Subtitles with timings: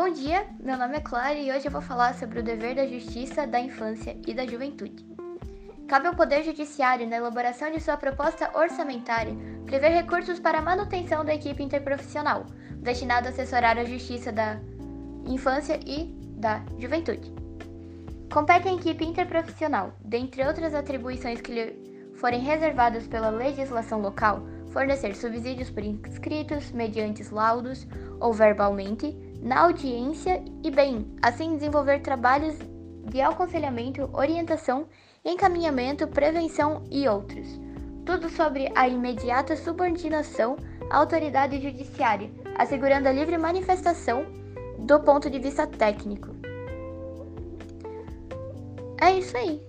[0.00, 2.86] Bom dia, meu nome é Clara e hoje eu vou falar sobre o dever da
[2.86, 5.04] justiça, da infância e da juventude.
[5.88, 9.34] Cabe ao Poder Judiciário, na elaboração de sua proposta orçamentária,
[9.66, 12.46] prever recursos para a manutenção da equipe interprofissional,
[12.76, 14.60] destinada a assessorar a justiça da
[15.26, 16.04] infância e
[16.36, 17.34] da juventude.
[18.32, 25.16] Compete à equipe interprofissional, dentre outras atribuições que lhe forem reservadas pela legislação local, fornecer
[25.16, 27.84] subsídios por inscritos, mediante laudos
[28.20, 32.56] ou verbalmente, na audiência e, bem, assim desenvolver trabalhos
[33.04, 34.86] de aconselhamento, orientação,
[35.24, 37.46] encaminhamento, prevenção e outros.
[38.04, 40.56] Tudo sobre a imediata subordinação
[40.90, 44.24] à autoridade judiciária, assegurando a livre manifestação
[44.78, 46.28] do ponto de vista técnico.
[49.00, 49.67] É isso aí.